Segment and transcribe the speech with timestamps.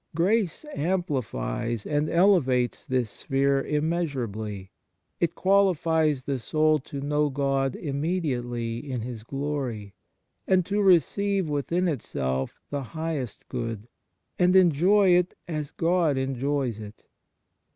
[0.15, 4.71] Grace amplifies and ele vates this sphere immeasurably;
[5.19, 9.93] it quali fies the soul to know God immediately in His glory,
[10.47, 13.87] and to recerve within itself the highest good,
[14.39, 17.03] and enjoy it as God Himself enjoys it.